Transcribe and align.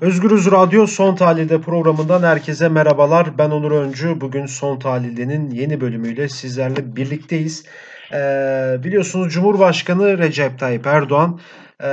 Özgürüz 0.00 0.50
Radyo 0.50 0.86
Son 0.86 1.14
Tahlil'de 1.14 1.60
programından 1.60 2.22
herkese 2.22 2.68
merhabalar. 2.68 3.38
Ben 3.38 3.50
Onur 3.50 3.72
Öncü. 3.72 4.20
Bugün 4.20 4.46
Son 4.46 4.78
Tahlil'de'nin 4.78 5.50
yeni 5.50 5.80
bölümüyle 5.80 6.28
sizlerle 6.28 6.96
birlikteyiz. 6.96 7.64
Ee, 8.12 8.76
biliyorsunuz 8.84 9.32
Cumhurbaşkanı 9.32 10.18
Recep 10.18 10.58
Tayyip 10.58 10.86
Erdoğan 10.86 11.40
e, 11.82 11.86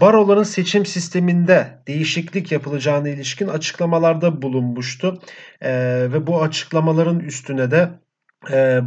baroların 0.00 0.42
seçim 0.42 0.86
sisteminde 0.86 1.66
değişiklik 1.86 2.52
yapılacağına 2.52 3.08
ilişkin 3.08 3.48
açıklamalarda 3.48 4.42
bulunmuştu. 4.42 5.20
Ee, 5.62 5.72
ve 6.12 6.26
bu 6.26 6.42
açıklamaların 6.42 7.20
üstüne 7.20 7.70
de 7.70 7.76
e, 7.76 8.09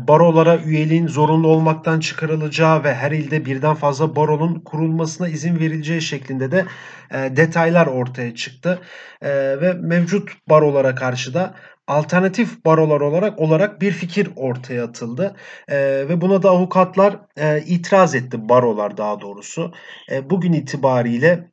barolara 0.07 0.57
üyeliğin 0.57 1.07
zorunlu 1.07 1.47
olmaktan 1.47 1.99
çıkarılacağı 1.99 2.83
ve 2.83 2.93
her 2.93 3.11
ilde 3.11 3.45
birden 3.45 3.75
fazla 3.75 4.15
baronun 4.15 4.59
kurulmasına 4.59 5.27
izin 5.27 5.59
verileceği 5.59 6.01
şeklinde 6.01 6.51
de 6.51 6.65
e, 7.11 7.37
detaylar 7.37 7.87
ortaya 7.87 8.35
çıktı. 8.35 8.79
E, 9.21 9.29
ve 9.61 9.73
mevcut 9.73 10.31
barolara 10.49 10.95
karşı 10.95 11.33
da 11.33 11.53
alternatif 11.87 12.65
barolar 12.65 13.01
olarak 13.01 13.39
olarak 13.39 13.81
bir 13.81 13.91
fikir 13.91 14.29
ortaya 14.35 14.83
atıldı 14.83 15.35
e, 15.67 15.77
ve 16.09 16.21
buna 16.21 16.43
da 16.43 16.49
avukatlar 16.49 17.19
e, 17.37 17.61
itiraz 17.61 18.15
etti 18.15 18.49
barolar 18.49 18.97
daha 18.97 19.21
doğrusu. 19.21 19.73
E, 20.11 20.29
bugün 20.29 20.53
itibariyle 20.53 21.51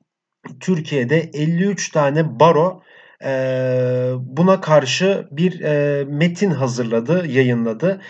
Türkiye'de 0.61 1.31
53 1.35 1.91
tane 1.91 2.41
baro 2.41 2.83
buna 4.21 4.61
karşı 4.61 5.29
bir 5.31 5.61
metin 6.05 6.51
hazırladı, 6.51 7.27
yayınladı. 7.27 8.01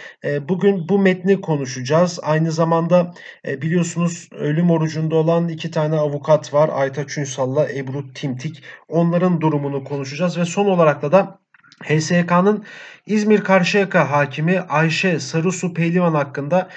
bugün 0.49 0.89
bu 0.89 0.99
metni 0.99 1.41
konuşacağız. 1.41 2.19
Aynı 2.23 2.53
zamanda 2.53 3.15
biliyorsunuz 3.47 4.29
ölüm 4.33 4.71
orucunda 4.71 5.17
olan 5.17 5.49
iki 5.49 5.71
tane 5.71 5.97
avukat 5.97 6.55
var. 6.55 6.71
Aytaç 6.73 7.19
Ünsal'la 7.19 7.73
Ebru 7.73 8.13
Timtik. 8.13 8.63
Onların 8.89 9.41
durumunu 9.41 9.85
konuşacağız 9.85 10.39
ve 10.39 10.45
son 10.45 10.67
olarak 10.67 11.03
da 11.03 11.13
da 11.13 11.41
HSK'nın 11.85 12.65
İzmir 13.07 13.41
Karşıyaka 13.41 14.11
hakimi 14.11 14.61
Ayşe 14.61 15.21
Sarısu 15.21 15.75
Pehlivan 15.75 16.15
hakkında 16.15 16.69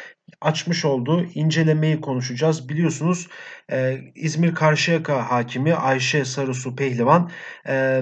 açmış 0.41 0.85
olduğu 0.85 1.23
incelemeyi 1.23 2.01
konuşacağız. 2.01 2.69
Biliyorsunuz 2.69 3.27
e, 3.71 3.97
İzmir 4.15 4.55
Karşıyaka 4.55 5.31
hakimi 5.31 5.73
Ayşe 5.73 6.25
Sarısu 6.25 6.75
Pehlivan 6.75 7.31
e, 7.67 8.01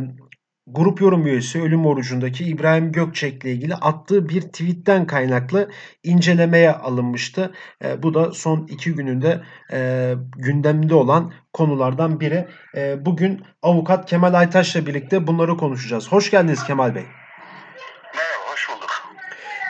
grup 0.67 1.01
yorum 1.01 1.27
üyesi 1.27 1.61
ölüm 1.61 1.85
orucundaki 1.85 2.45
İbrahim 2.45 2.91
Gökçek 2.91 3.43
ile 3.43 3.51
ilgili 3.51 3.75
attığı 3.75 4.29
bir 4.29 4.41
tweetten 4.41 5.07
kaynaklı 5.07 5.71
incelemeye 6.03 6.71
alınmıştı. 6.71 7.51
E, 7.83 8.03
bu 8.03 8.13
da 8.13 8.31
son 8.31 8.67
iki 8.67 8.93
gününde 8.93 9.41
e, 9.71 10.13
gündemde 10.37 10.95
olan 10.95 11.33
konulardan 11.53 12.19
biri. 12.19 12.47
E, 12.75 13.05
bugün 13.05 13.43
avukat 13.61 14.09
Kemal 14.09 14.33
Aytaş'la 14.33 14.85
birlikte 14.85 15.27
bunları 15.27 15.57
konuşacağız. 15.57 16.11
Hoş 16.11 16.31
geldiniz 16.31 16.63
Kemal 16.63 16.95
Bey. 16.95 17.05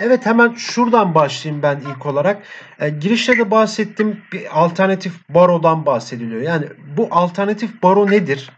Evet 0.03 0.25
hemen 0.25 0.53
şuradan 0.53 1.15
başlayayım 1.15 1.63
ben 1.63 1.79
ilk 1.79 2.05
olarak. 2.05 2.43
E, 2.79 2.89
girişte 2.89 3.37
de 3.37 3.51
bahsettim 3.51 4.23
bir 4.31 4.59
alternatif 4.63 5.13
barodan 5.29 5.85
bahsediliyor. 5.85 6.41
Yani 6.41 6.65
bu 6.97 7.07
alternatif 7.11 7.83
baro 7.83 8.11
nedir? 8.11 8.51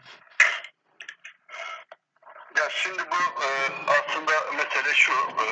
Ya 2.57 2.69
şimdi 2.69 2.99
bu 3.11 3.43
e, 3.43 3.47
aslında 3.87 4.31
mesele 4.57 4.93
şu. 4.93 5.11
E, 5.11 5.45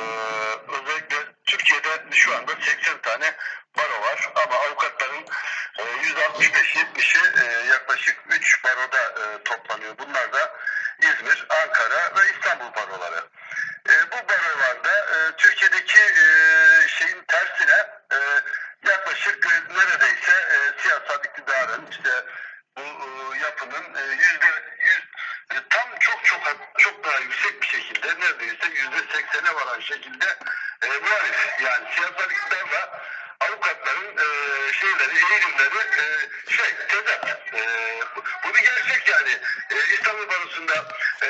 özellikle 0.68 1.16
Türkiye'de 1.46 1.88
şu 2.10 2.36
anda 2.36 2.52
80 2.60 3.00
tane 3.02 3.34
baro 3.78 4.11
ama 4.34 4.54
avukatların 4.54 5.26
e, 5.78 5.82
%65-70'i 5.82 7.44
e, 7.44 7.66
yaklaşık 7.66 8.16
3 8.28 8.64
baroda 8.64 9.02
e, 9.02 9.42
toplanıyor. 9.44 9.98
Bunlar 9.98 10.32
da 10.32 10.52
İzmir, 10.98 11.46
Ankara 11.62 12.16
ve 12.16 12.32
İstanbul 12.34 12.74
baroları. 12.74 13.24
E, 13.88 13.92
bu 14.12 14.28
barolarda 14.28 14.98
e, 14.98 15.36
Türkiye'deki 15.36 15.98
e, 15.98 16.24
şeyin 16.88 17.24
tersine 17.28 17.86
e, 18.12 18.18
yaklaşık 18.88 19.46
e, 19.46 19.74
neredeyse 19.74 20.32
e, 20.32 20.82
siyasal 20.82 21.24
iktidarın 21.24 21.86
işte 21.90 22.24
bu 22.76 22.82
e, 22.82 23.38
yapının 23.38 23.94
e, 23.94 24.02
yüzde 24.12 24.46
yüz 24.78 25.02
e, 25.50 25.54
tam 25.70 25.98
çok 26.00 26.24
çok 26.24 26.40
çok 26.78 27.04
daha 27.04 27.18
yüksek 27.20 27.62
bir 27.62 27.66
şekilde 27.66 28.20
neredeyse 28.20 28.66
yüzde 28.68 29.12
seksene 29.12 29.54
varan 29.54 29.80
şekilde 29.80 30.26
e, 30.82 30.86
muhalif 30.86 31.60
yani 31.60 31.88
siyasal 31.94 32.30
iktidarla 32.30 33.02
avukatların 33.40 34.16
e, 34.16 34.26
şeyleri, 34.72 35.16
eğilimleri 35.16 35.78
e, 35.98 36.04
şey 36.52 36.74
tezat. 36.88 37.54
E, 37.54 37.62
bu 38.44 38.54
bir 38.54 38.62
gerçek 38.62 39.08
yani. 39.08 39.38
E, 39.70 39.94
İstanbul 39.94 40.28
Barosu'nda 40.28 40.84
e, 41.22 41.28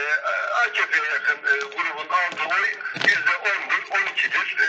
AKP'ye 0.54 1.04
yakın 1.12 1.36
e, 1.36 1.58
grubun 1.58 2.08
aldığı 2.08 2.54
oy 2.54 2.68
yüzde 3.08 3.36
ondur, 3.36 3.82
on 3.90 4.06
ikidir. 4.12 4.56
E, 4.58 4.66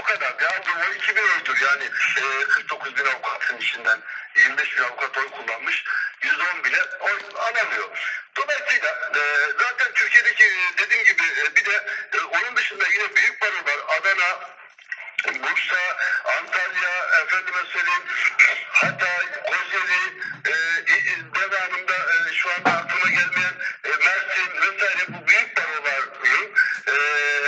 o 0.00 0.02
kadar. 0.02 0.34
Ya 0.40 0.48
aldığı 0.48 0.88
oy 0.88 0.96
iki 0.96 1.16
bin 1.16 1.22
oydur. 1.22 1.56
Yani 1.60 1.84
e, 2.16 2.44
49 2.44 2.96
bin 2.96 3.06
avukatın 3.06 3.56
içinden 3.56 4.00
25 4.36 4.76
bin 4.76 4.82
avukat 4.82 5.18
oy 5.18 5.30
kullanmış. 5.30 5.84
Yüzde 6.22 6.42
on 6.42 6.64
bile 6.64 6.82
oy 7.00 7.18
alamıyor. 7.36 7.88
Dolayısıyla 8.36 9.10
e, 9.16 9.20
zaten 9.58 9.92
Türkiye'deki 9.94 10.44
dediğim 10.78 11.04
gibi 11.04 11.22
e, 11.22 11.56
bir 11.56 11.64
de 11.64 11.84
e, 12.12 12.20
onun 12.20 12.56
dışında 12.56 12.84
yine 12.88 13.16
büyük 13.16 13.40
barolar 13.40 13.78
Adana, 13.98 14.40
Bursa, 15.52 15.96
Antalya, 16.24 16.90
efendime 17.22 17.64
söyleyeyim, 17.72 18.02
Hatay, 18.70 19.26
Kocaeli, 19.46 20.02
e, 20.46 20.54
devamında 21.34 21.92
e, 21.92 22.34
şu 22.34 22.50
anda 22.52 22.70
aklıma 22.70 23.10
gelmeyen 23.10 23.54
e, 23.84 23.88
Mersin 23.88 24.50
vesaire 24.62 25.04
bu 25.08 25.28
büyük 25.28 25.56
baroların 25.56 26.54
e, 26.86 26.94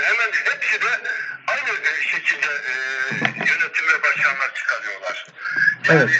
hemen 0.03 0.33
hepsi 0.33 0.83
de 0.83 1.01
aynı 1.47 1.71
e, 1.71 2.03
şekilde 2.03 2.47
e, 2.47 2.75
yönetim 3.51 3.89
ve 3.89 4.03
başkanlar 4.03 4.55
çıkarıyorlar. 4.55 5.27
Yani 5.89 6.01
evet. 6.01 6.11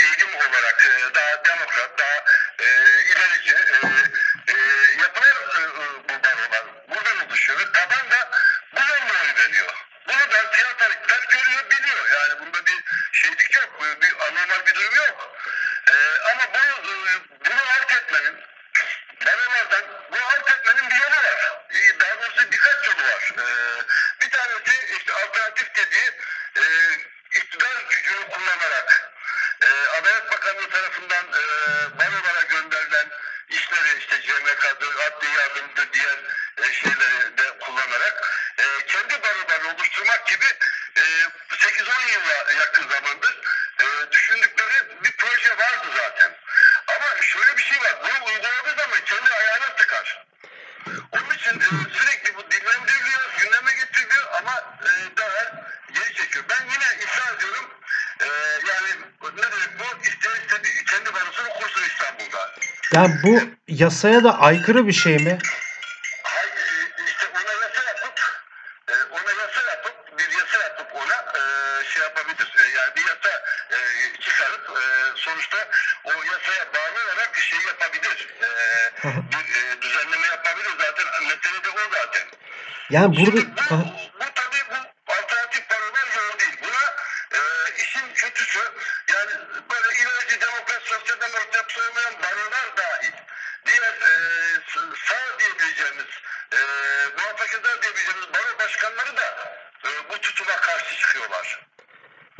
e, 0.00 0.04
eğilim 0.04 0.34
olarak 0.34 0.86
e, 0.86 1.14
daha 1.14 1.44
demokrat, 1.44 1.98
daha 1.98 2.18
e, 2.58 2.68
ilerici 3.10 3.54
e, 3.54 3.78
e, 4.52 4.56
yapılar 5.02 5.36
e, 5.58 5.62
bu 6.08 6.22
barolar. 6.24 6.64
Buradan 6.88 7.26
oluşuyor 7.28 7.58
ve 7.58 7.72
taban 7.72 8.10
da 8.10 8.30
bu 8.72 8.80
yönde 8.80 9.12
oy 9.12 9.44
veriyor. 9.44 9.74
Bunu 10.08 10.32
da 10.32 10.52
siyasal 10.52 10.92
iktidar 10.92 11.22
görüyor, 11.30 11.64
biliyor. 11.70 12.10
Yani 12.10 12.40
bunda 12.40 12.66
bir 12.66 12.84
şeylik 13.12 13.54
yok, 13.54 13.79
bir 14.00 14.14
anormal 14.26 14.66
bir 14.66 14.74
durum 14.74 14.94
yok. 14.94 15.36
Ee, 15.88 15.92
ama 16.32 16.42
bu, 16.54 16.88
bunu 17.44 17.60
alt 17.60 17.92
etmenin, 17.92 18.36
barolardan 19.26 19.84
bunu 20.10 20.24
alt 20.24 20.50
etmenin 20.50 20.90
bir 20.90 20.96
yolu 20.96 21.16
var. 21.16 21.62
Ee, 21.70 22.00
daha 22.00 22.22
doğrusu 22.22 22.52
birkaç 22.52 22.86
yolu 22.86 23.02
var. 23.08 23.32
Ee, 23.38 23.82
bir 24.20 24.30
tanesi 24.30 24.96
işte 24.98 25.12
alternatif 25.12 25.74
dediği 25.74 26.10
e, 26.56 26.62
iktidar 27.34 27.84
gücünü 27.90 28.28
kullanarak 28.28 29.10
e, 29.62 29.68
Adalet 29.98 30.32
Bakanlığı 30.32 30.70
tarafından 30.70 31.24
e, 31.24 31.42
barolara 31.98 32.42
gönderilen 32.42 33.10
işleri 33.48 33.98
işte 33.98 34.20
CMK'dır, 34.22 34.94
adli 34.94 35.28
yardımdır 35.38 35.92
diğer 35.92 36.18
e, 36.58 36.72
şeyleri 36.72 37.38
de 37.38 37.58
kullanarak 37.58 38.30
e, 38.58 38.86
kendi 38.86 39.22
barolarını 39.22 39.74
oluşturmak 39.74 40.26
gibi 40.26 40.46
e, 40.96 41.02
8-10 41.50 42.12
yıla 42.12 42.52
yakın 42.52 42.88
zamandır 42.88 43.40
e, 43.80 44.12
düşündükleri 44.12 45.04
bir 45.04 45.16
proje 45.16 45.58
vardı 45.58 45.86
zaten. 45.96 46.36
Ama 46.86 47.22
şöyle 47.22 47.56
bir 47.56 47.62
şey 47.62 47.80
var, 47.80 47.94
bunu 48.02 48.26
uyguladığı 48.26 48.74
zaman 48.78 49.00
kendi 49.04 49.30
ayağına 49.30 49.76
tıkar. 49.76 50.26
Onun 51.12 51.34
için 51.34 51.60
e, 51.60 51.98
sürekli 51.98 52.36
bu 52.36 52.50
dinlendiriliyor, 52.50 53.22
gündeme 53.38 53.72
getiriliyor 53.74 54.26
ama 54.32 54.78
e, 54.84 55.16
daha 55.16 55.64
geri 55.92 56.14
çekiyor. 56.14 56.44
Ben 56.48 56.64
yine 56.64 57.02
iddia 57.02 57.34
ediyorum, 57.36 57.70
e, 58.20 58.26
yani 58.68 58.90
ne 59.36 59.42
demek 59.42 59.78
bu, 59.78 60.02
ister 60.02 60.42
istediği 60.42 60.84
kendi 60.84 61.14
barosunu 61.14 61.48
kursun 61.48 61.82
İstanbul'da. 61.82 62.54
Yani 63.00 63.14
bu 63.24 63.40
yasaya 63.68 64.24
da 64.24 64.38
aykırı 64.38 64.86
bir 64.86 64.92
şey 64.92 65.16
mi? 65.16 65.38
Hayır, 66.22 66.52
e, 66.56 67.04
işte 67.06 67.26
ona 67.34 67.52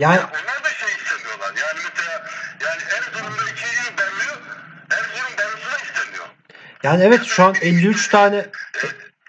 Yani... 0.01 0.17
Ya 0.17 0.31
onlar 0.43 0.65
da 0.65 0.69
şey 0.69 0.89
istemiyorlar. 0.89 1.53
Yani 1.57 1.81
mesela 1.85 2.27
yani 2.61 2.83
Erzurum'da 2.97 3.43
ikinci 3.43 3.77
yıl 3.77 3.99
denmiyor. 3.99 4.37
Erzurum 4.91 5.39
denmesi 5.39 5.71
de 5.71 5.85
istemiyor. 5.85 6.27
Yani 6.83 7.05
evet 7.05 7.25
şu 7.25 7.45
an 7.45 7.55
53 7.61 8.09
tane 8.09 8.47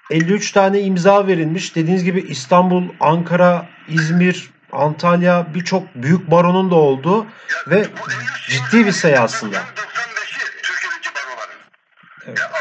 53 0.09 0.51
tane 0.51 0.81
imza 0.81 1.27
verilmiş. 1.27 1.75
Dediğiniz 1.75 2.03
gibi 2.03 2.21
İstanbul, 2.21 2.89
Ankara, 2.99 3.69
İzmir, 3.87 4.49
Antalya 4.71 5.47
birçok 5.53 5.95
büyük 5.95 6.31
baronun 6.31 6.71
da 6.71 6.75
olduğu 6.75 7.17
yani 7.17 7.27
ve 7.67 7.87
ciddi 8.49 8.85
bir 8.85 8.91
sayı 8.91 9.19
aslında. 9.19 9.57
95'i 9.57 10.61
Türkiye'deki 10.61 11.09
baroların. 11.15 11.59
Evet. 12.27 12.39
Yani 12.39 12.60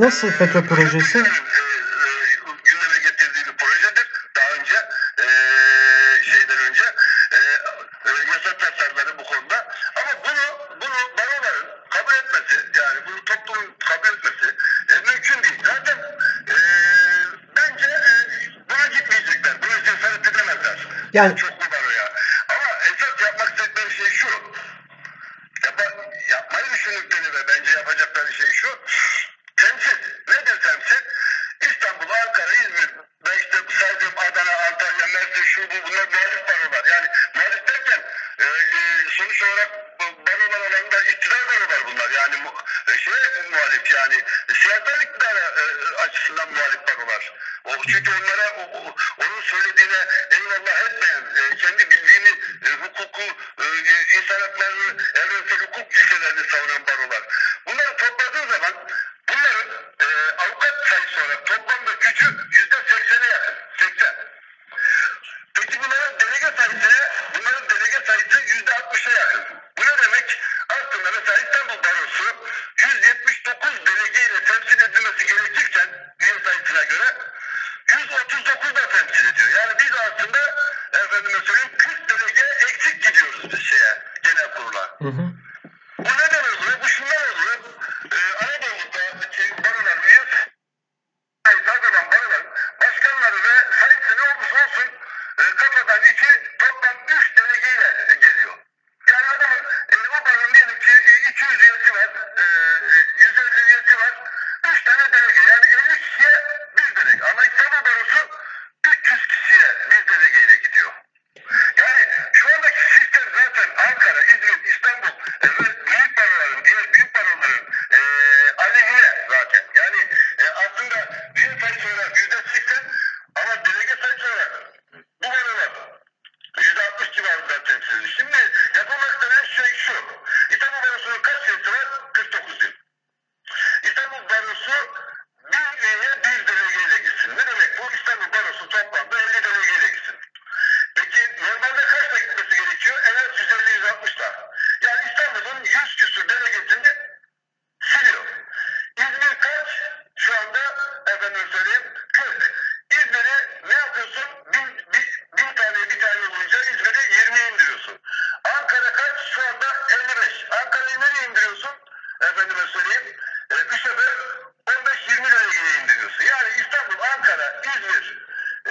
Nasıl 0.00 0.30
FETÖ 0.30 0.64
projesi? 0.66 1.18
Getirdiği 3.02 3.46
bir 3.46 3.56
projedir. 3.56 4.06
Daha 4.36 4.50
önce 4.50 4.74
e, 5.18 5.26
şeyden 6.22 6.58
önce 6.70 6.82
e, 7.32 7.38
yasa 8.32 9.18
bu 9.18 9.24
konuda. 9.24 9.66
Ama 9.96 10.24
bunu 10.24 10.58
bunu 10.80 10.98
baroların 11.18 11.66
kabul 11.90 12.12
etmesi 12.12 12.54
yani 12.78 12.98
bunu 13.06 13.24
toplumun 13.24 13.74
kabul 13.78 14.08
etmesi 14.08 14.56
e, 14.88 14.94
mümkün 15.12 15.42
değil. 15.42 15.62
Zaten 15.64 15.98
e, 16.48 16.56
bence 17.56 17.88
buna 18.70 18.86
gitmeyecekler. 18.86 19.62
Buna 19.62 19.84
cesaret 19.84 20.28
edemezler. 20.28 20.88
Yani 21.12 21.36
çok 21.36 21.59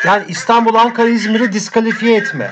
Yani 0.10 0.24
İstanbul, 0.28 0.76
Ankara, 0.76 1.10
İzmir'i 1.10 1.54
diskalifiye 1.54 2.18
etme. 2.18 2.52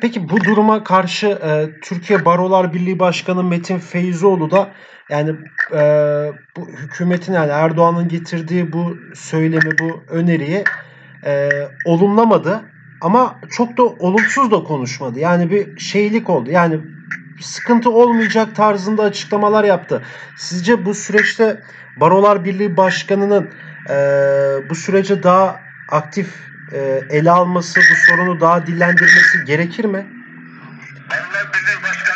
Peki 0.00 0.28
bu 0.28 0.40
duruma 0.40 0.84
karşı 0.84 1.26
e, 1.26 1.80
Türkiye 1.82 2.24
Barolar 2.24 2.74
Birliği 2.74 2.98
Başkanı 2.98 3.44
Metin 3.44 3.78
Feyzoğlu 3.78 4.50
da 4.50 4.70
yani 5.10 5.30
e, 5.72 5.80
bu 6.56 6.68
hükümetin 6.68 7.32
yani 7.32 7.50
Erdoğan'ın 7.50 8.08
getirdiği 8.08 8.72
bu 8.72 8.96
söylemi 9.14 9.78
bu 9.78 10.02
öneriyi 10.08 10.64
e, 11.24 11.50
olumlamadı 11.84 12.62
ama 13.00 13.40
çok 13.50 13.76
da 13.76 13.82
olumsuz 13.82 14.50
da 14.50 14.62
konuşmadı. 14.62 15.18
Yani 15.18 15.50
bir 15.50 15.80
şeylik 15.80 16.30
oldu. 16.30 16.50
Yani 16.50 16.80
sıkıntı 17.40 17.90
olmayacak 17.90 18.56
tarzında 18.56 19.02
açıklamalar 19.02 19.64
yaptı. 19.64 20.02
Sizce 20.36 20.84
bu 20.84 20.94
süreçte 20.94 21.60
Barolar 21.96 22.44
Birliği 22.44 22.76
Başkanı'nın 22.76 23.50
e, 23.90 23.94
bu 24.70 24.74
sürece 24.74 25.22
daha 25.22 25.60
aktif 25.88 26.34
ee, 26.72 27.06
ele 27.10 27.30
alması, 27.30 27.80
bu 27.80 27.96
sorunu 27.96 28.40
daha 28.40 28.66
dillendirmesi 28.66 29.44
gerekir 29.44 29.84
mi? 29.84 30.12
Vallahi 31.10 31.46
bizim 31.54 31.82
başka 31.82 32.07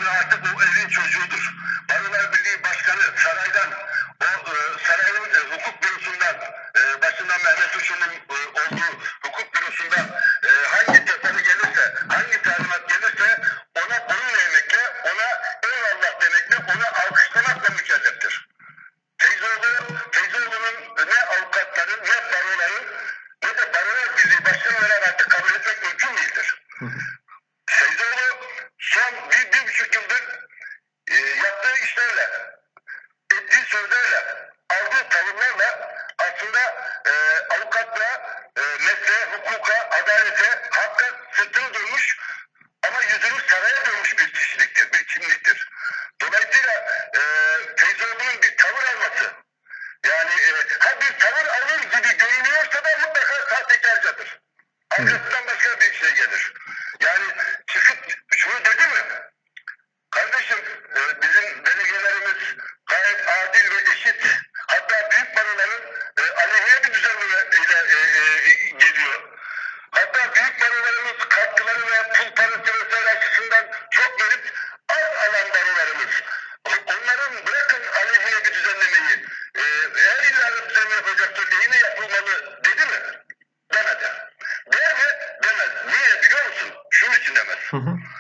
Mm-hmm. 87.73 88.12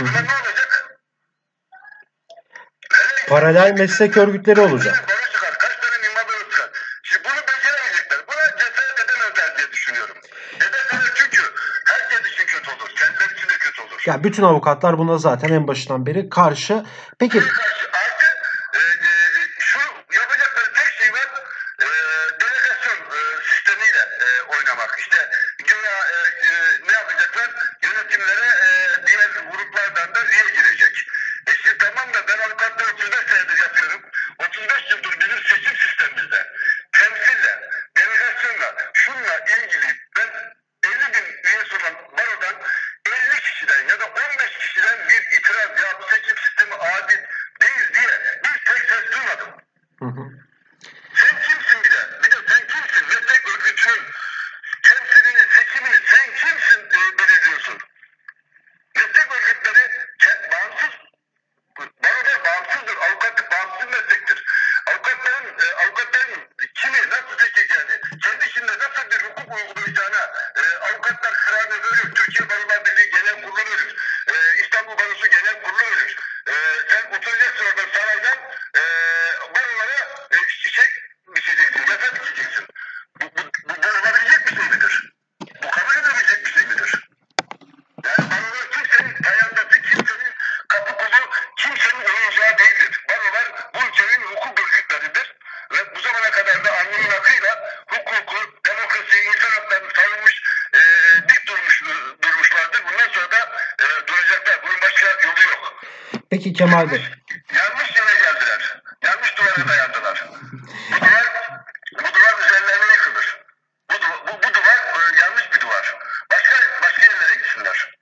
O 0.00 0.04
ne 0.04 0.08
olacak? 0.08 1.00
Paralel 3.28 3.72
meslek 3.72 4.16
örgütleri 4.16 4.60
olacak. 4.60 5.04
Kaç 5.58 5.76
tane 5.76 6.08
mimar 6.08 6.24
bana. 6.28 6.68
Şimdi 7.02 7.24
bunu 7.24 7.40
beceremeyecekler. 7.48 8.18
Buna 8.28 8.56
cesaret 8.58 9.04
edemezler 9.04 9.58
diye 9.58 9.70
düşünüyorum. 9.72 10.16
Edemezler 10.56 11.12
çünkü 11.14 11.42
herkes 11.86 12.32
için 12.32 12.46
kötü 12.46 12.70
olur. 12.70 12.90
Kendileri 12.96 13.48
de 13.48 13.58
kötü 13.58 13.82
olur. 13.82 14.02
Ya 14.06 14.24
bütün 14.24 14.42
avukatlar 14.42 14.98
buna 14.98 15.18
zaten 15.18 15.48
en 15.48 15.68
başından 15.68 16.06
beri 16.06 16.28
karşı. 16.28 16.84
Peki 17.18 17.38
karşı 17.38 17.69
Mm-hmm. 50.02 50.39
Peki 106.40 106.52
Kemal 106.52 106.90
Bey. 106.90 107.00
Yanlış 107.58 107.96
yere 107.96 108.14
geldiler. 108.24 108.82
Yanlış 109.04 109.38
duvara 109.38 109.68
dayandılar. 109.68 110.28
bu 110.90 111.00
duvar, 111.00 111.26
bu 111.94 111.98
duvar 111.98 112.34
üzerlerine 112.46 112.92
yıkılır. 112.94 113.38
Bu, 113.90 113.94
bu, 114.26 114.32
bu 114.38 114.54
duvar 114.54 114.78
e, 114.94 115.20
yanlış 115.22 115.52
bir 115.54 115.60
duvar. 115.60 115.96
Başka, 116.32 116.54
başka 116.82 117.02
yerlere 117.02 117.34
gitsinler. 117.34 117.98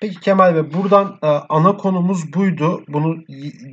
Peki 0.00 0.20
Kemal 0.20 0.54
Bey 0.54 0.72
buradan 0.74 1.18
e, 1.22 1.26
ana 1.26 1.76
konumuz 1.76 2.32
buydu. 2.32 2.84
Bunu 2.88 3.16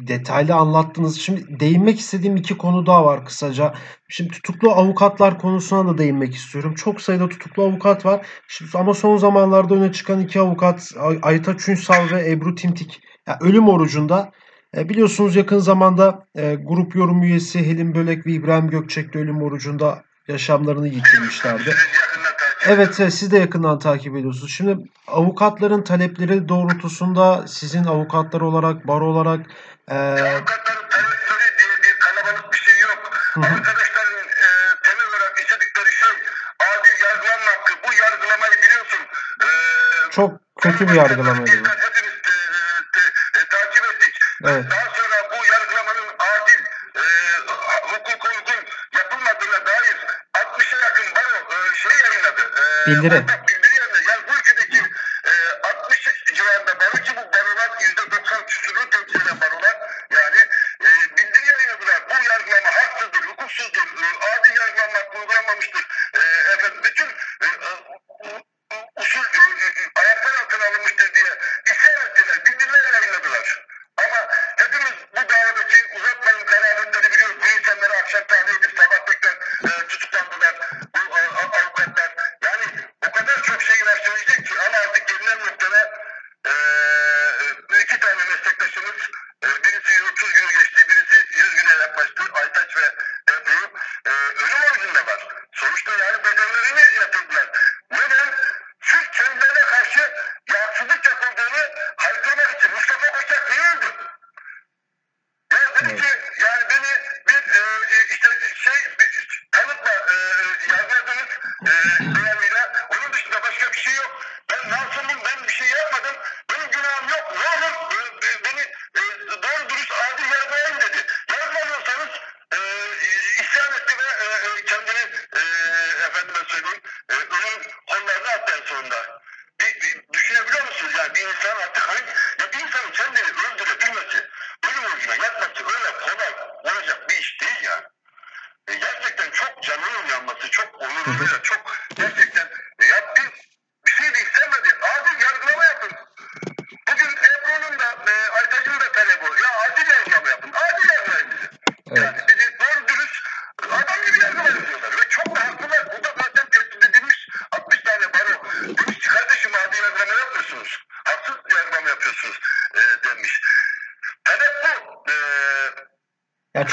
detaylı 0.08 0.56
anlattınız. 0.56 1.22
Şimdi 1.22 1.60
değinmek 1.60 2.00
istediğim 2.00 2.36
iki 2.36 2.58
konu 2.58 2.86
daha 2.86 3.06
var 3.06 3.26
kısaca. 3.26 3.74
Şimdi 4.10 4.32
tutuklu 4.32 4.72
avukatlar 4.72 5.40
konusuna 5.40 5.94
da 5.94 5.98
değinmek 5.98 6.36
istiyorum. 6.36 6.76
Çok 6.76 7.02
sayıda 7.02 7.30
tutuklu 7.30 7.64
avukat 7.64 8.06
var. 8.06 8.26
Şimdi, 8.48 8.72
ama 8.78 8.94
son 8.94 9.18
zamanlarda 9.18 9.76
öne 9.76 9.92
çıkan 9.92 10.22
iki 10.22 10.40
avukat 10.40 10.92
Aytaç 11.22 11.70
Ünsal 11.70 12.10
ve 12.12 12.32
Ebru 12.32 12.56
Timtik 12.56 13.02
yani 13.28 13.38
ölüm 13.42 13.70
orucunda 13.70 14.32
e, 14.78 14.90
biliyorsunuz 14.90 15.36
yakın 15.36 15.60
zamanda 15.60 16.26
e, 16.36 16.56
grup 16.56 16.96
yorum 16.96 17.24
üyesi 17.24 17.60
Helin 17.60 17.96
Bölek 17.96 18.26
ve 18.26 18.32
İbrahim 18.32 18.70
Gökçek 18.70 19.14
de 19.14 19.20
ölüm 19.20 19.42
orucunda 19.42 20.04
yaşamlarını 20.28 20.88
yitirmişlerdi. 20.88 21.76
Evet 22.68 23.00
e, 23.00 23.12
siz 23.12 23.32
de 23.32 23.38
yakından 23.38 23.80
takip 23.80 24.16
ediyorsunuz. 24.16 24.52
Şimdi 24.52 24.78
avukatların 25.08 25.84
talepleri 25.84 26.50
doğrultusunda 26.50 27.48
sizin 27.48 27.84
avukatlar 27.84 28.42
olarak, 28.42 28.88
bar 28.88 29.02
olarak... 29.02 29.46
E, 29.88 29.96
e... 29.96 30.44
Çok 40.12 40.40
kötü 40.62 40.88
bir 40.88 40.94
yargılama. 40.94 41.48
Dikkat 41.48 41.83
Evet. 44.44 44.66
Daha 44.72 44.86
sonra 44.96 45.18
bu 45.32 45.46
yargılamanın 45.54 46.08
adil, 46.20 46.62
e, 46.96 47.04
hukuka 47.82 48.30
uygun 48.30 48.64
yapılmadığına 48.94 49.66
dair 49.66 49.98
60'a 50.34 50.80
yakın 50.80 51.06
baro 51.16 51.36
e, 51.56 51.76
şey 51.76 51.92
yayınladı. 52.04 52.42
E, 52.62 52.88
Bildiri. 52.88 53.16
Ortak 53.24 53.43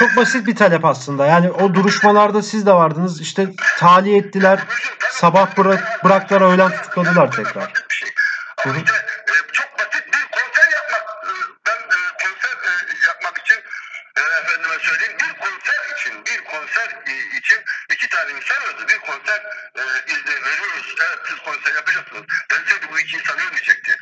çok 0.00 0.16
basit 0.16 0.46
bir 0.46 0.56
talep 0.56 0.84
aslında. 0.84 1.26
Yani 1.26 1.50
o 1.50 1.74
duruşmalarda 1.74 2.42
siz 2.42 2.66
de 2.66 2.72
vardınız. 2.72 3.20
İşte 3.20 3.48
tahliye 3.78 4.18
ettiler. 4.18 4.58
Sabah 5.10 5.56
bırak, 5.56 6.04
bıraktılar 6.04 6.40
öğlen 6.40 6.70
tutukladılar 6.70 7.32
tekrar. 7.32 7.72
Hı 8.60 8.70
hı. 8.70 8.82
konser 19.10 19.40
e, 19.76 19.82
izni 20.12 20.34
veriyoruz. 20.46 20.94
Evet 21.00 21.18
siz 21.28 21.38
konser 21.38 21.74
yapacaksınız. 21.74 22.24
Denseydi 22.50 22.86
bu 22.92 22.98
iki 23.00 23.16
insan 23.16 23.38
ölmeyecekti 23.38 23.98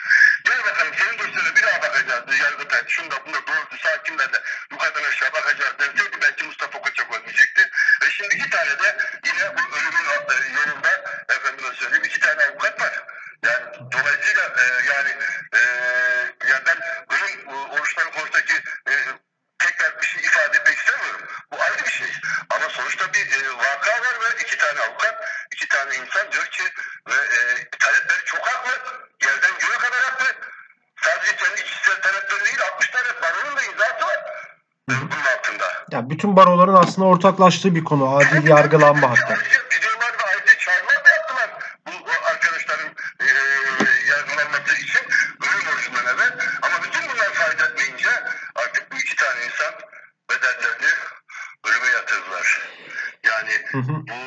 elbette 0.59 0.99
senin 0.99 1.17
gösterine 1.19 1.57
bir 1.57 1.63
daha 1.63 1.83
bakacağız. 1.83 2.41
Yargıtay 2.41 2.83
şunda 2.89 3.27
bunda 3.27 3.47
doğrusu 3.47 3.89
hakimler 3.89 4.33
de 4.33 4.43
yukarıdan 4.71 5.05
aşağı 5.05 5.33
bakacağız 5.33 5.75
denseydi 5.79 6.17
belki 6.23 6.45
Mustafa 6.45 6.81
Koçak 6.81 7.17
ölmeyecekti. 7.17 7.71
Ve 8.03 8.11
şimdi 8.11 8.35
iki 8.35 8.51
tane 8.51 8.71
de 8.71 8.97
yine 9.27 9.57
bu 9.57 9.77
ölümün 9.77 10.05
e, 10.09 10.61
yolunda 10.61 10.91
efendime 11.29 11.75
söyleyeyim 11.75 12.05
iki 12.05 12.21
tane 12.21 12.48
baroların 36.39 36.75
aslında 36.75 37.09
ortaklaştığı 37.09 37.75
bir 37.75 37.85
konu. 37.85 38.17
Adil 38.17 38.49
yargılanma. 38.49 39.07
Ayrıca 39.07 39.61
videolar 39.75 40.13
ve 40.19 40.23
ayrıca 40.31 40.55
çağrılar 40.59 41.05
da 41.05 41.11
yaptılar. 41.17 41.51
Bu 41.87 42.13
arkadaşların 42.31 42.91
e, 43.21 43.27
yargılanması 44.11 44.73
için 44.85 45.03
ölüm 45.47 45.67
orucundan 45.73 46.07
evvel. 46.15 46.33
Ama 46.63 46.77
bütün 46.85 47.03
bunlar 47.11 47.31
fayda 47.33 47.65
etmeyince 47.67 48.11
artık 48.55 48.93
bu 48.93 48.97
iki 48.97 49.17
tane 49.17 49.39
insan 49.47 49.73
bedellerini 50.31 50.93
ölüme 51.67 51.89
yatırdılar. 51.99 52.47
Yani 53.29 53.53
Hı 53.73 53.79
hı. 53.79 53.95
bu 54.11 54.18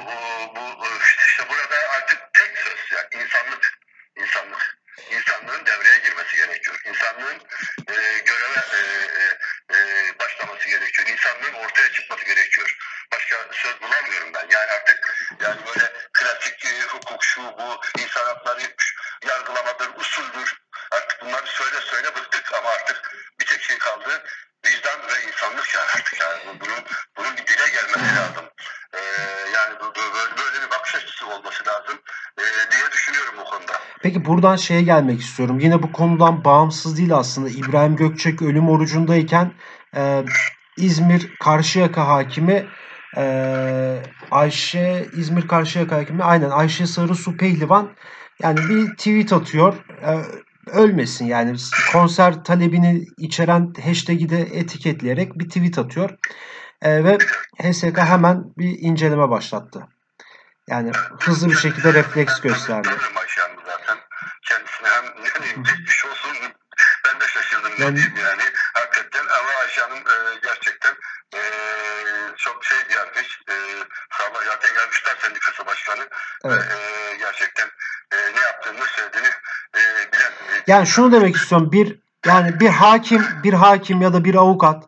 buradan 34.31 34.55
şeye 34.55 34.81
gelmek 34.81 35.21
istiyorum. 35.21 35.59
Yine 35.59 35.83
bu 35.83 35.91
konudan 35.91 36.43
bağımsız 36.43 36.97
değil 36.97 37.15
aslında. 37.15 37.49
İbrahim 37.49 37.95
Gökçek 37.95 38.41
ölüm 38.41 38.69
orucundayken 38.69 39.51
e, 39.95 40.23
İzmir 40.77 41.35
Karşıyaka 41.39 42.07
hakimi 42.07 42.65
e, 43.17 44.03
Ayşe 44.31 45.05
İzmir 45.17 45.47
Karşıyaka 45.47 45.95
hakimi 45.95 46.23
aynen 46.23 46.49
Ayşe 46.49 46.87
Sarısu 46.87 47.37
Pehlivan 47.37 47.89
yani 48.43 48.59
bir 48.69 48.89
tweet 48.89 49.33
atıyor. 49.33 49.73
E, 50.01 50.21
ölmesin 50.71 51.25
yani 51.25 51.55
konser 51.91 52.43
talebini 52.43 53.05
içeren 53.17 53.73
hashtag'i 53.85 54.29
de 54.29 54.41
etiketleyerek 54.41 55.39
bir 55.39 55.49
tweet 55.49 55.77
atıyor. 55.77 56.09
E, 56.81 57.03
ve 57.03 57.17
HSK 57.61 57.97
hemen 57.97 58.43
bir 58.57 58.77
inceleme 58.79 59.29
başlattı. 59.29 59.87
Yani 60.69 60.91
hızlı 61.19 61.49
bir 61.49 61.55
şekilde 61.55 61.93
refleks 61.93 62.41
gösterdi. 62.41 62.87
Tanıyorum 62.87 63.17
Ayşe 63.21 63.41
Hanım'ı 63.41 63.61
zaten. 63.65 63.97
Kendisine 64.49 64.89
diyeyim 65.41 65.63
geçmiş 65.63 66.05
olsun 66.05 66.37
ben 67.05 67.19
de 67.19 67.27
şaşırdım 67.27 67.71
Yani- 67.79 67.95
diyeyim 67.95 68.15
yani. 68.17 68.43
Hakikaten 68.73 69.25
ama 69.39 69.49
Ayşe 69.61 69.81
Hanım 69.81 69.97
e, 69.97 70.39
gerçekten 70.43 70.91
e, 71.35 71.41
çok 72.37 72.65
şey 72.65 72.77
bir 72.89 72.95
arkadaş. 72.95 73.25
E, 73.49 73.53
Sabah 74.17 74.45
zaten 74.45 74.73
gelmişler 74.75 75.15
sendikası 75.21 75.65
başkanı. 75.65 76.07
Evet. 76.45 76.57
Ve, 76.57 76.73
e, 76.73 77.17
gerçekten 77.17 77.67
e, 78.13 78.17
ne 78.35 78.39
yaptığını 78.41 78.75
ne 78.79 78.85
söylediğini 78.95 79.27
e, 79.75 79.79
bilen. 80.13 80.31
e, 80.31 80.63
Yani 80.67 80.87
şunu 80.87 81.11
demek 81.11 81.35
istiyorum. 81.35 81.71
Bir 81.71 81.99
yani 82.25 82.59
bir 82.59 82.69
hakim, 82.69 83.25
bir 83.43 83.53
hakim 83.53 84.01
ya 84.01 84.13
da 84.13 84.25
bir 84.25 84.35
avukat 84.35 84.83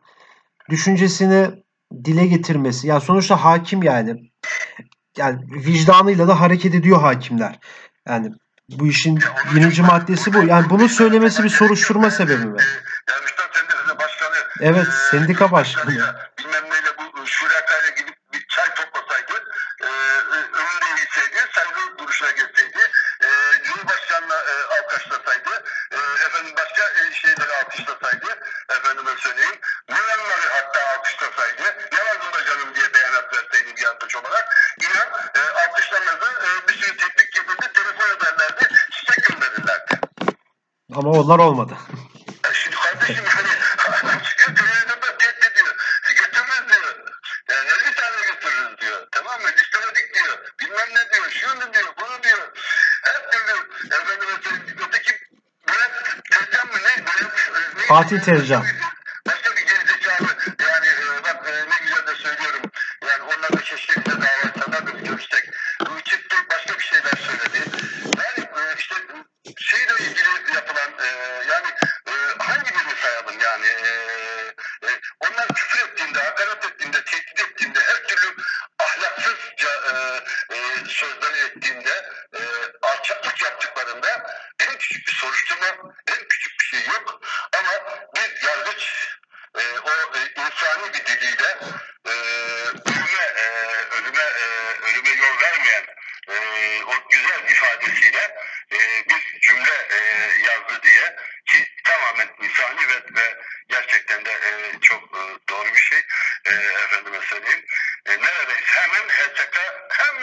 düşüncesini 0.69 1.63
dile 2.05 2.25
getirmesi. 2.27 2.87
Yani 2.87 3.01
sonuçta 3.01 3.43
hakim 3.43 3.83
yani. 3.83 4.31
Yani 5.17 5.45
vicdanıyla 5.65 6.27
da 6.27 6.39
hareket 6.41 6.75
ediyor 6.75 7.01
hakimler. 7.01 7.59
Yani 8.07 8.31
bu 8.69 8.87
işin 8.87 9.19
birinci 9.55 9.81
maddesi 9.81 10.33
bu. 10.33 10.43
Yani 10.43 10.69
bunu 10.69 10.89
söylemesi 10.89 11.43
bir 11.43 11.49
soruşturma 11.49 12.11
sebebi 12.11 12.45
mi? 12.45 12.57
Gelmişler 13.07 13.45
sendikası 13.53 13.99
başkanı. 13.99 14.35
Evet, 14.59 14.87
sendika 15.11 15.51
başkanı. 15.51 15.89
Bilmem 16.39 16.63
neyle 16.63 16.72
Ama 41.03 41.11
onlar 41.19 41.39
olmadı. 41.39 41.77
Şimdi 42.53 42.75
kardeşim 42.75 43.25
hani 43.25 43.47
adam 43.87 44.19
çıkıyor 44.19 44.57
televizyonda 44.57 45.17
tehdit 45.17 45.51
ediyor. 45.51 45.75
Götürürüz 46.15 46.69
diyor. 46.69 46.95
Yani 47.49 47.67
50 47.87 47.95
tane 47.95 48.17
götürürüz 48.31 48.77
diyor. 48.81 49.07
Tamam 49.11 49.41
mı? 49.41 49.47
Listemedik 49.47 50.13
diyor. 50.13 50.37
Bilmem 50.59 50.89
ne 50.89 51.13
diyor. 51.13 51.29
Şunu 51.31 51.73
diyor. 51.73 51.93
Bunu 52.01 52.23
diyor. 52.23 52.51
Her 53.03 53.31
türlü 53.31 53.51
efendim 53.85 54.29
öteki 54.87 55.13
Bülent 55.67 56.23
Tezcan 56.31 56.67
mı 56.67 56.73
ne? 56.73 57.05
Bülent, 57.05 57.33
ne? 57.77 57.85
Fatih 57.87 58.19
Tezcan. 58.19 58.65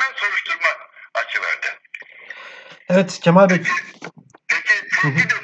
Hemen 0.01 0.13
soruşturma 0.17 0.69
açıverdi. 1.15 1.79
Evet 2.89 3.21
Kemal 3.23 3.51
Bey. 3.51 3.63
Peki 4.49 4.89
tehdit 5.03 5.27
eden, 5.27 5.40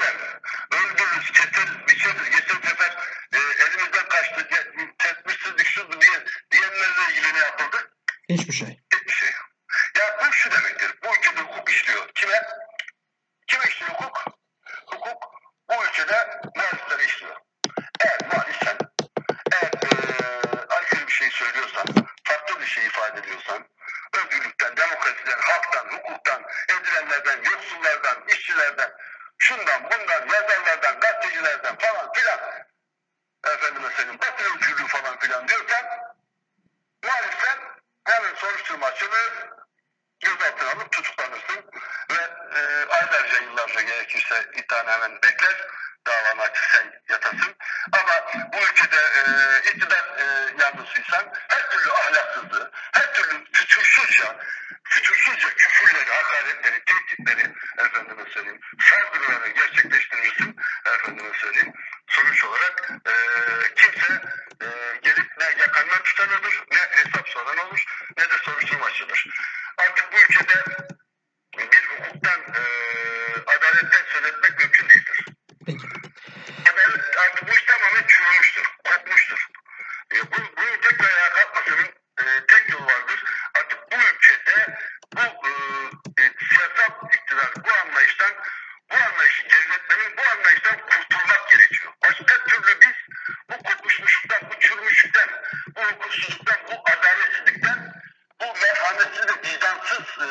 e, 100.21 100.27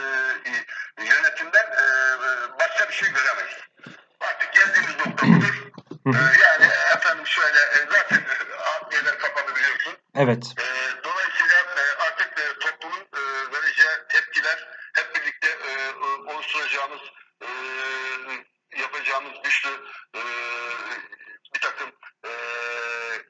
yönetimden 1.03 1.65
e, 1.71 1.83
e, 2.25 2.59
başka 2.59 2.89
bir 2.89 2.93
şey 2.93 3.09
göremeyiz. 3.13 3.57
Artık 4.21 4.53
geldiğimiz 4.53 4.97
nokta 5.05 5.25
budur. 5.27 5.55
E, 6.05 6.19
yani 6.41 6.65
efendim 6.95 7.27
şöyle 7.27 7.59
e, 7.59 7.77
zaten 7.91 8.17
e, 8.17 8.55
adliyeler 8.55 9.19
kapalı 9.19 9.55
biliyorsun. 9.55 9.97
Evet. 10.15 10.43
E, 10.57 10.65
dolayısıyla 11.03 11.55
e, 11.55 12.03
artık 12.07 12.39
e, 12.39 12.59
toplumun 12.59 13.07
e, 13.13 13.21
vereceği 13.53 13.95
tepkiler 14.09 14.67
hep 14.95 15.15
birlikte 15.15 15.47
e, 15.47 15.71
e, 15.71 16.33
oluşturacağımız 16.33 17.01
e, 17.41 17.47
yapacağımız 18.81 19.33
güçlü 19.43 19.69
e, 20.15 20.21
bir 21.55 21.59
takım 21.61 21.91
e, 22.25 22.31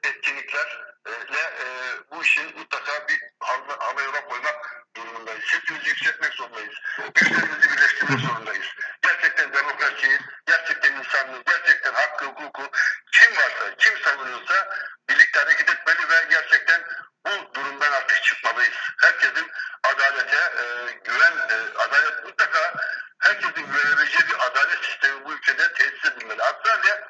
etkinliklerle 0.04 1.42
e, 1.60 1.66
bu 2.10 2.22
işin 2.22 2.58
mutlaka 2.58 3.08
bir 3.08 3.20
hal- 3.40 3.78
hava 3.78 4.02
yola 4.02 4.24
koymak 4.24 4.84
durumundayız. 4.96 5.44
Sesimizi 5.44 5.88
yükseltmek 5.88 6.32
zorundayız. 6.32 6.74
Güçlerimizi 7.14 7.70
birleştirmek 7.72 8.20
zorundayız. 8.20 8.66
Gerçekten 9.02 9.52
demokrasiyi, 9.52 10.18
gerçekten 10.46 10.92
insanlığı, 10.92 11.42
gerçekten 11.46 11.92
hakkı, 11.94 12.24
hukuku 12.24 12.70
kim 13.12 13.36
varsa, 13.36 13.74
kim 13.78 13.98
savunuyorsa 13.98 14.68
birlikte 15.08 15.40
hareket 15.40 15.68
etmeli 15.70 16.08
ve 16.08 16.24
gerçekten 16.30 16.82
bu 17.26 17.54
durumdan 17.54 17.92
artık 17.92 18.22
çıkmalıyız. 18.22 18.74
Herkesin 19.02 19.50
adalete 19.84 20.36
e, 20.36 20.92
güven, 21.04 21.32
e, 21.50 21.78
adalet 21.78 22.24
mutlaka 22.24 22.74
herkesin 23.18 23.66
güvenebileceği 23.66 24.28
bir 24.28 24.46
adalet 24.46 24.84
sistemi 24.84 25.24
bu 25.24 25.32
ülkede 25.32 25.72
tesis 25.72 26.04
edilmeli. 26.04 26.42
Aksi 26.42 26.70
halde 26.70 27.04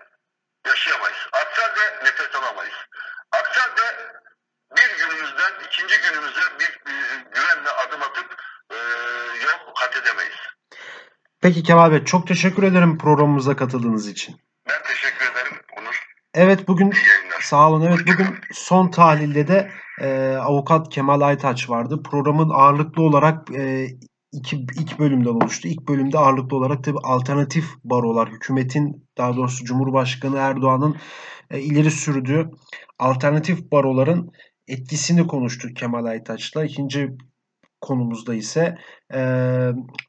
yaşayamayız. 0.67 1.19
Aksi 1.33 1.61
halde 1.63 2.05
nefes 2.05 2.35
alamayız. 2.35 2.75
Aksi 3.33 3.61
halde 3.61 4.11
bir 4.77 4.97
günümüzden 4.97 5.53
ikinci 5.67 6.01
günümüze 6.01 6.59
bir 6.59 6.93
e, 6.93 7.17
güvenle 7.35 7.71
adım 7.71 8.03
atıp 8.03 8.43
e, 8.71 8.77
yol 9.45 9.75
kat 9.75 9.97
edemeyiz. 9.97 10.37
Peki 11.47 11.63
Kemal 11.63 11.93
Bey 11.93 12.05
çok 12.05 12.27
teşekkür 12.27 12.63
ederim 12.63 12.99
programımıza 12.99 13.57
katıldığınız 13.57 14.09
için. 14.09 14.37
Ben 14.69 14.75
teşekkür 14.89 15.33
ederim 15.33 15.63
Onur. 15.79 16.03
Evet 16.35 16.69
bugün. 16.69 16.93
Sağ 17.41 17.71
olun. 17.71 17.83
Evet 17.83 17.99
bugün 17.99 18.27
son 18.53 18.91
tahlilde 18.91 19.49
de 19.49 19.71
e, 20.01 20.37
avukat 20.37 20.89
Kemal 20.89 21.21
Aytaç 21.21 21.71
vardı. 21.71 22.03
Programın 22.03 22.51
ağırlıklı 22.51 23.03
olarak 23.03 23.51
e, 23.51 23.87
iki 24.33 24.57
ilk 24.57 24.99
bölümden 24.99 25.31
oluştu. 25.31 25.69
İlk 25.69 25.89
bölümde 25.89 26.19
ağırlıklı 26.19 26.57
olarak 26.57 26.85
tabii 26.85 26.99
alternatif 27.03 27.65
barolar, 27.85 28.29
hükümetin 28.29 29.09
daha 29.19 29.37
doğrusu 29.37 29.65
Cumhurbaşkanı 29.65 30.37
Erdoğan'ın 30.37 30.97
e, 31.51 31.61
ileri 31.61 31.91
sürdüğü 31.91 32.51
alternatif 32.99 33.73
baroların 33.73 34.33
etkisini 34.69 35.27
konuştuk 35.27 35.77
Kemal 35.77 36.05
Aytaç'la. 36.05 36.65
İkinci 36.65 37.17
konumuzda 37.87 38.35
ise 38.35 38.79
e, 39.15 39.21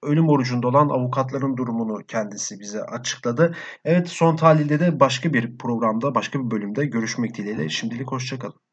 ölüm 0.04 0.30
orucunda 0.30 0.68
olan 0.68 0.90
avukatların 0.90 1.58
durumunu 1.58 2.04
kendisi 2.08 2.60
bize 2.60 2.82
açıkladı. 2.84 3.56
Evet 3.86 4.10
son 4.10 4.36
tahlilde 4.36 4.80
de 4.80 5.00
başka 5.00 5.34
bir 5.34 5.58
programda, 5.58 6.16
başka 6.16 6.40
bir 6.40 6.52
bölümde 6.52 6.86
görüşmek 6.86 7.38
dileğiyle. 7.38 7.70
Şimdilik 7.70 8.12
hoşçakalın. 8.12 8.67